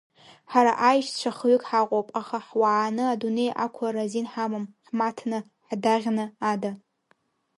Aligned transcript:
Ҳара 0.51 0.71
аишьцәа 0.89 1.31
хҩык 1.37 1.63
ҳаҟоуп, 1.69 2.07
аха 2.21 2.37
ҳуааны 2.45 3.03
адунеи 3.09 3.51
ақәлара 3.65 4.01
азин 4.05 4.27
ҳамам, 4.31 4.65
ҳмаҭны, 4.87 5.39
ҳдаӷьны 5.69 6.25
ада. 6.51 6.71